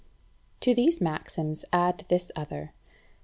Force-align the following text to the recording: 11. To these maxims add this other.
11. 0.61 0.61
To 0.61 0.73
these 0.73 0.99
maxims 0.99 1.63
add 1.71 2.05
this 2.09 2.31
other. 2.35 2.73